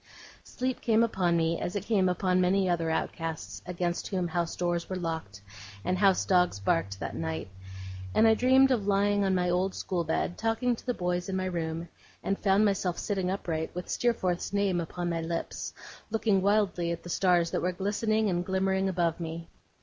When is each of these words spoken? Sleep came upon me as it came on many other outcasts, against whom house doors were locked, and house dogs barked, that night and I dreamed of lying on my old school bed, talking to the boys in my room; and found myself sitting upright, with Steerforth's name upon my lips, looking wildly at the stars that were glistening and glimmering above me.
Sleep 0.43 0.81
came 0.81 1.03
upon 1.03 1.37
me 1.37 1.59
as 1.61 1.75
it 1.75 1.85
came 1.85 2.09
on 2.09 2.41
many 2.41 2.67
other 2.67 2.89
outcasts, 2.89 3.61
against 3.67 4.07
whom 4.07 4.27
house 4.29 4.55
doors 4.55 4.89
were 4.89 4.95
locked, 4.95 5.43
and 5.85 5.95
house 5.95 6.25
dogs 6.25 6.59
barked, 6.59 6.99
that 6.99 7.15
night 7.15 7.49
and 8.15 8.27
I 8.27 8.33
dreamed 8.33 8.71
of 8.71 8.87
lying 8.87 9.23
on 9.23 9.35
my 9.35 9.47
old 9.47 9.75
school 9.75 10.03
bed, 10.03 10.39
talking 10.39 10.75
to 10.75 10.83
the 10.83 10.95
boys 10.95 11.29
in 11.29 11.35
my 11.35 11.45
room; 11.45 11.87
and 12.23 12.39
found 12.39 12.65
myself 12.65 12.97
sitting 12.97 13.29
upright, 13.29 13.75
with 13.75 13.89
Steerforth's 13.89 14.51
name 14.51 14.81
upon 14.81 15.07
my 15.11 15.21
lips, 15.21 15.71
looking 16.09 16.41
wildly 16.41 16.91
at 16.91 17.03
the 17.03 17.09
stars 17.09 17.51
that 17.51 17.61
were 17.61 17.71
glistening 17.71 18.27
and 18.27 18.43
glimmering 18.43 18.89
above 18.89 19.19
me. 19.19 19.49